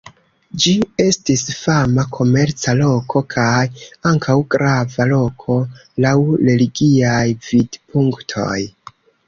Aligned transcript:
Ĝi 0.63 0.71
estis 1.03 1.43
fama 1.57 2.05
komerca 2.15 2.73
loko 2.79 3.23
kaj 3.35 3.59
ankaŭ 4.13 4.37
grava 4.55 5.09
loko 5.13 5.61
laŭ 6.07 6.17
religiaj 6.51 7.23
vidpunktoj. 7.53 8.61